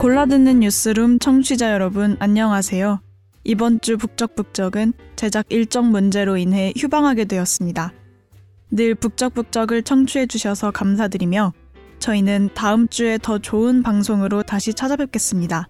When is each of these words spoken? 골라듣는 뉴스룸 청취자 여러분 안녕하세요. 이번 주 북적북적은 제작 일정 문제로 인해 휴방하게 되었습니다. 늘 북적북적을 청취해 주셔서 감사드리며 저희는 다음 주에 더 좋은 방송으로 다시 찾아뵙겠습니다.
골라듣는 0.00 0.60
뉴스룸 0.60 1.18
청취자 1.18 1.74
여러분 1.74 2.16
안녕하세요. 2.20 3.02
이번 3.44 3.82
주 3.82 3.98
북적북적은 3.98 4.94
제작 5.14 5.44
일정 5.50 5.90
문제로 5.90 6.38
인해 6.38 6.72
휴방하게 6.74 7.26
되었습니다. 7.26 7.92
늘 8.70 8.94
북적북적을 8.94 9.82
청취해 9.82 10.26
주셔서 10.26 10.70
감사드리며 10.70 11.52
저희는 11.98 12.48
다음 12.54 12.88
주에 12.88 13.18
더 13.20 13.38
좋은 13.38 13.82
방송으로 13.82 14.42
다시 14.42 14.72
찾아뵙겠습니다. 14.72 15.68